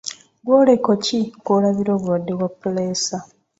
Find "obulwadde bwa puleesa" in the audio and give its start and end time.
1.93-3.17